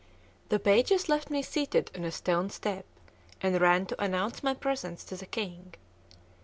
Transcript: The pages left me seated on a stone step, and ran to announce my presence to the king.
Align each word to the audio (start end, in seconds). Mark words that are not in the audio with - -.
The 0.49 0.57
pages 0.57 1.09
left 1.09 1.29
me 1.29 1.43
seated 1.43 1.91
on 1.95 2.03
a 2.05 2.11
stone 2.11 2.49
step, 2.49 2.85
and 3.39 3.61
ran 3.61 3.85
to 3.85 4.01
announce 4.01 4.41
my 4.41 4.55
presence 4.55 5.03
to 5.03 5.15
the 5.15 5.27
king. 5.27 5.75